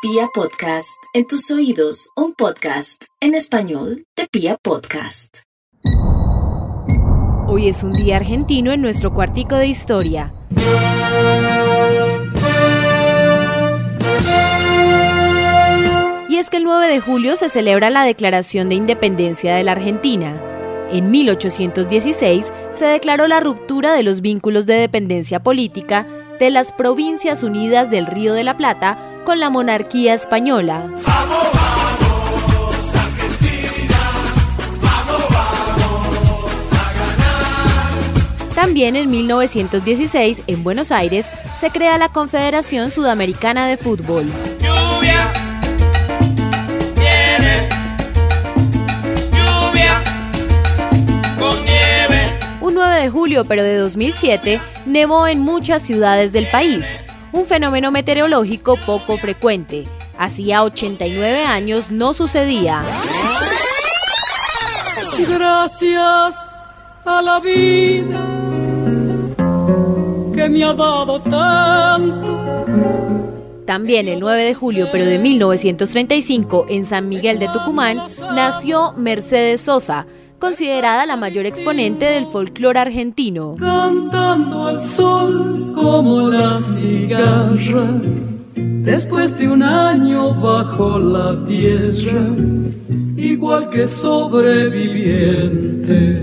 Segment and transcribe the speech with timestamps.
[0.00, 5.38] Pia Podcast, en tus oídos, un podcast en español de Pia Podcast.
[7.48, 10.32] Hoy es un día argentino en nuestro cuartico de historia.
[16.28, 19.72] Y es que el 9 de julio se celebra la Declaración de Independencia de la
[19.72, 20.40] Argentina.
[20.92, 26.06] En 1816 se declaró la ruptura de los vínculos de dependencia política
[26.38, 30.90] de las Provincias Unidas del Río de la Plata con la monarquía española.
[38.54, 44.26] También en 1916, en Buenos Aires, se crea la Confederación Sudamericana de Fútbol.
[52.98, 56.98] De julio, pero de 2007, nevó en muchas ciudades del país,
[57.32, 59.86] un fenómeno meteorológico poco frecuente.
[60.18, 62.82] Hacía 89 años no sucedía.
[65.28, 66.34] Gracias
[67.04, 68.26] a la vida
[70.34, 72.38] que me ha dado tanto.
[73.64, 78.00] También el 9 de julio, pero de 1935, en San Miguel de Tucumán,
[78.34, 80.06] nació Mercedes Sosa,
[80.38, 83.56] considerada la mayor exponente del folclore argentino.
[83.58, 87.88] Cantando al sol como la cigarra,
[88.54, 92.26] después de un año bajo la tierra,
[93.16, 96.20] igual que sobreviviente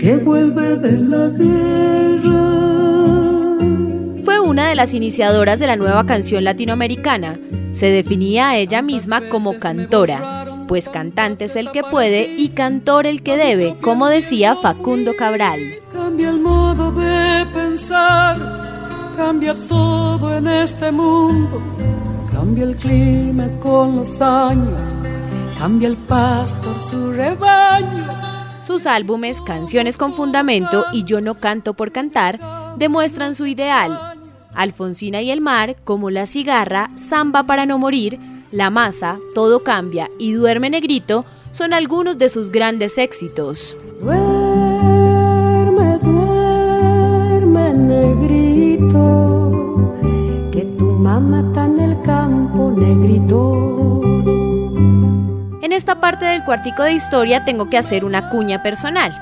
[0.00, 2.52] que vuelve de la guerra.
[4.24, 7.38] Fue una de las iniciadoras de la nueva canción latinoamericana.
[7.72, 13.06] Se definía a ella misma como cantora pues cantante es el que puede y cantor
[13.06, 15.76] el que debe, como decía Facundo Cabral.
[15.92, 21.62] Cambia el modo de pensar, cambia todo en este mundo,
[22.32, 24.92] cambia el clima con los años,
[25.58, 28.20] cambia el pastor su rebaño.
[28.60, 32.38] Sus álbumes Canciones con Fundamento y Yo no canto por cantar
[32.76, 34.18] demuestran su ideal.
[34.54, 38.18] Alfonsina y el mar, como La cigarra, Samba para no morir,
[38.52, 43.76] la masa, Todo cambia y Duerme Negrito son algunos de sus grandes éxitos.
[44.00, 49.20] Duerme, duerme, negrito,
[50.52, 54.00] que tu mamá está en el campo, negrito.
[55.62, 59.12] En esta parte del cuartico de historia tengo que hacer una cuña personal.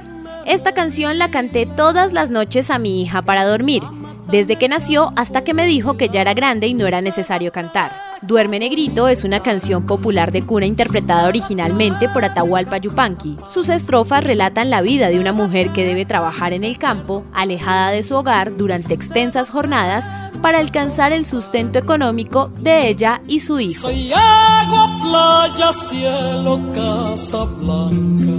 [0.47, 3.83] Esta canción la canté todas las noches a mi hija para dormir,
[4.29, 7.53] desde que nació hasta que me dijo que ya era grande y no era necesario
[7.53, 8.10] cantar.
[8.23, 13.39] Duerme Negrito es una canción popular de cuna interpretada originalmente por Atahualpa Yupanqui.
[13.49, 17.93] Sus estrofas relatan la vida de una mujer que debe trabajar en el campo, alejada
[17.93, 20.11] de su hogar durante extensas jornadas
[20.43, 23.89] para alcanzar el sustento económico de ella y su hijo.
[23.89, 28.33] Soy agua, playa, cielo, casa blanca.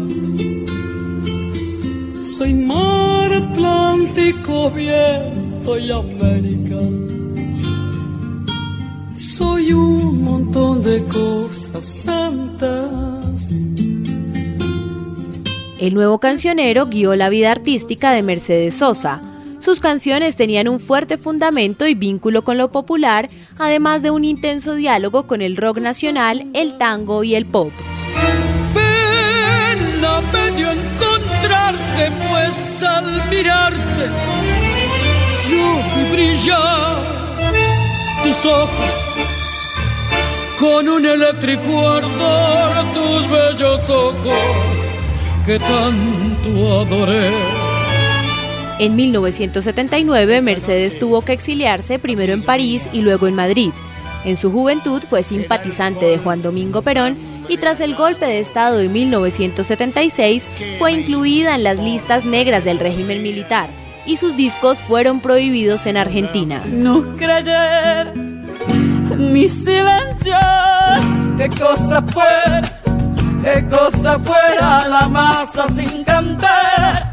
[2.23, 7.10] Soy mar Atlántico, viento y América
[9.31, 13.47] soy un montón de cosas santas.
[15.79, 19.21] El nuevo cancionero guió la vida artística de Mercedes Sosa.
[19.59, 24.75] Sus canciones tenían un fuerte fundamento y vínculo con lo popular, además de un intenso
[24.75, 27.71] diálogo con el rock nacional, el tango y el pop.
[28.73, 34.09] Pena me dio encontrarte, pues al mirarte
[35.49, 37.11] yo vi brillar
[38.23, 39.11] tus ojos
[40.59, 44.37] con un eléctrico ardor tus bellos ojos
[45.45, 47.31] que tanto adoré.
[48.79, 53.71] En 1979, Mercedes tuvo que exiliarse primero en París y luego en Madrid.
[54.23, 57.17] En su juventud fue simpatizante de Juan Domingo Perón
[57.49, 62.79] y tras el golpe de Estado de 1976 fue incluida en las listas negras del
[62.79, 66.61] régimen militar y sus discos fueron prohibidos en Argentina.
[66.69, 68.13] No creer
[69.17, 70.35] mi silencio.
[71.37, 72.61] Qué cosa fuera,
[73.43, 77.11] qué cosa fuera la masa sin cantar.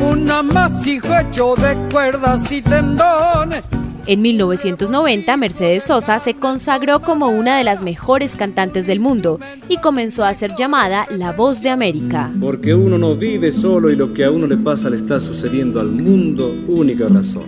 [0.00, 3.62] Un amasijo hecho de cuerdas y tendones.
[4.08, 9.38] En 1990, Mercedes Sosa se consagró como una de las mejores cantantes del mundo
[9.68, 12.32] y comenzó a ser llamada la voz de América.
[12.40, 15.78] Porque uno no vive solo y lo que a uno le pasa le está sucediendo
[15.78, 17.44] al mundo, única razón.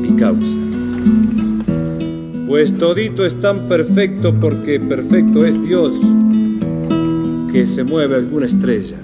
[0.00, 0.56] Mi causa.
[2.46, 5.94] Pues todito es tan perfecto porque perfecto es Dios
[7.50, 8.98] que se mueve alguna estrella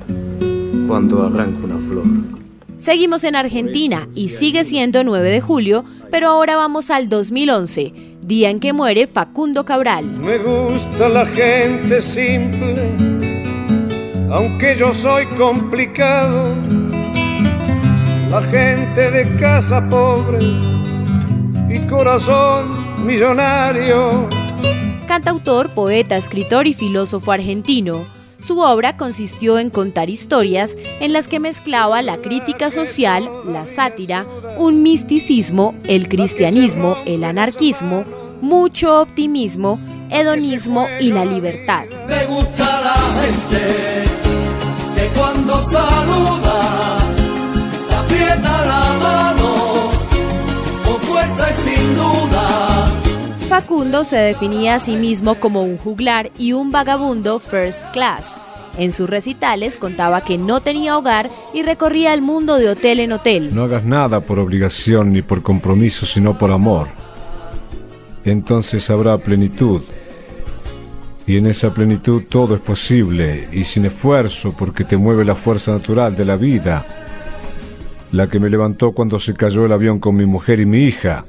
[0.87, 2.15] cuando arranca una flor.
[2.76, 8.50] Seguimos en Argentina y sigue siendo 9 de julio, pero ahora vamos al 2011, día
[8.50, 10.05] en que muere Facundo Cabral.
[10.05, 12.93] Me gusta la gente simple,
[14.31, 16.55] aunque yo soy complicado.
[18.31, 20.38] La gente de casa pobre
[21.70, 24.28] y corazón millonario.
[25.08, 28.05] Cantautor, poeta, escritor y filósofo argentino,
[28.46, 34.25] su obra consistió en contar historias en las que mezclaba la crítica social, la sátira,
[34.56, 38.04] un misticismo, el cristianismo, el anarquismo,
[38.40, 41.87] mucho optimismo, hedonismo y la libertad.
[53.66, 58.36] Facundo se definía a sí mismo como un juglar y un vagabundo first class.
[58.78, 63.10] En sus recitales contaba que no tenía hogar y recorría el mundo de hotel en
[63.10, 63.52] hotel.
[63.52, 66.86] No hagas nada por obligación ni por compromiso, sino por amor.
[68.24, 69.82] Entonces habrá plenitud.
[71.26, 75.72] Y en esa plenitud todo es posible y sin esfuerzo porque te mueve la fuerza
[75.72, 76.86] natural de la vida,
[78.12, 81.24] la que me levantó cuando se cayó el avión con mi mujer y mi hija,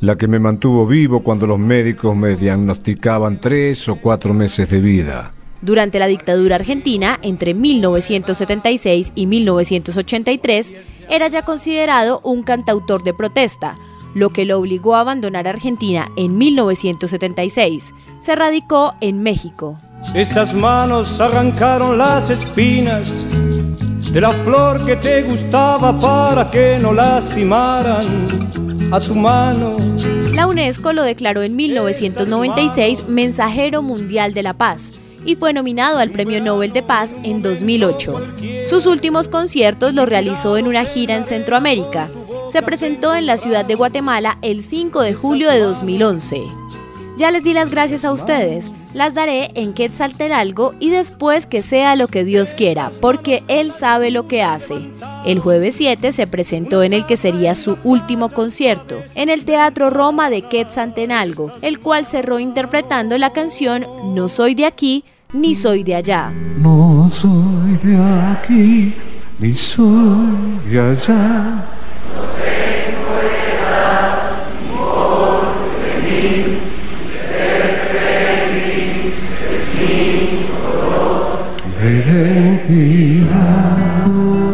[0.00, 4.80] la que me mantuvo vivo cuando los médicos me diagnosticaban tres o cuatro meses de
[4.80, 5.32] vida.
[5.62, 10.72] Durante la dictadura argentina, entre 1976 y 1983,
[11.10, 13.76] era ya considerado un cantautor de protesta,
[14.14, 17.92] lo que lo obligó a abandonar Argentina en 1976.
[18.20, 19.78] Se radicó en México.
[20.14, 23.12] Estas manos arrancaron las espinas
[24.12, 29.76] de la flor que te gustaba para que no lastimaran a tu mano.
[30.32, 36.10] La UNESCO lo declaró en 1996 Mensajero Mundial de la Paz y fue nominado al
[36.10, 38.34] Premio Nobel de Paz en 2008.
[38.68, 42.08] Sus últimos conciertos los realizó en una gira en Centroamérica.
[42.48, 46.44] Se presentó en la ciudad de Guatemala el 5 de julio de 2011.
[47.20, 51.94] Ya les di las gracias a ustedes, las daré en Quetzaltenango y después que sea
[51.94, 54.88] lo que Dios quiera, porque Él sabe lo que hace.
[55.26, 59.90] El jueves 7 se presentó en el que sería su último concierto, en el Teatro
[59.90, 65.84] Roma de Quetzaltenango, el cual cerró interpretando la canción No soy de aquí ni soy
[65.84, 66.32] de allá.
[66.56, 68.94] No soy de aquí
[69.38, 71.79] ni soy de allá.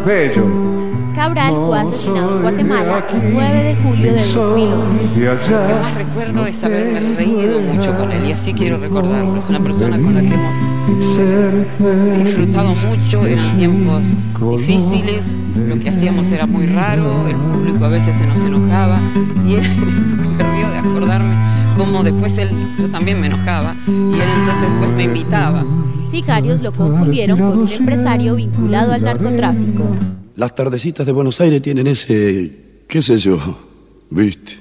[0.07, 0.67] Bello.
[1.15, 5.03] Cabral fue asesinado en Guatemala el 9 de julio de 2011.
[5.03, 9.39] Lo que más recuerdo es haberme reído mucho con él y así quiero recordarlo.
[9.39, 14.03] Es una persona con la que hemos disfrutado mucho, eran tiempos
[14.59, 15.25] difíciles,
[15.57, 19.01] lo que hacíamos era muy raro, el público a veces se nos enojaba
[19.47, 19.63] y él
[20.39, 21.35] me río de acordarme
[21.77, 25.65] cómo después él, yo también me enojaba y él entonces pues me invitaba.
[26.09, 29.85] Sicarios lo confundieron con un empresario vinculado al narcotráfico.
[30.37, 33.39] Las tardecitas de Buenos Aires tienen ese, qué sé yo,
[34.11, 34.53] viste.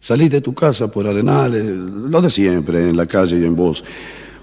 [0.00, 3.82] Salís de tu casa por Arenales, lo de siempre, en la calle y en vos.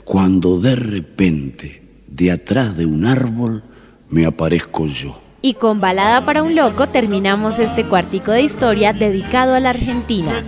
[0.04, 3.64] Cuando de repente, de atrás de un árbol,
[4.10, 5.23] me aparezco yo.
[5.46, 10.42] Y con Balada para un Loco terminamos este cuartico de historia dedicado a la Argentina.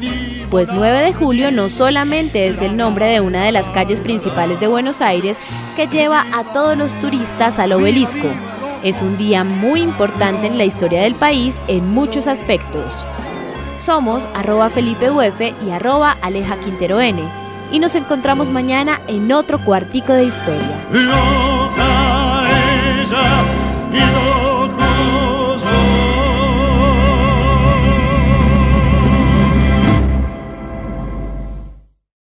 [0.49, 4.61] Pues 9 de julio no solamente es el nombre de una de las calles principales
[4.61, 5.43] de Buenos Aires
[5.75, 8.29] que lleva a todos los turistas al obelisco.
[8.83, 13.05] Es un día muy importante en la historia del país en muchos aspectos.
[13.79, 17.21] Somos arroba Felipe Uf y arroba Aleja Quintero N.
[17.69, 21.54] Y nos encontramos mañana en otro cuartico de historia.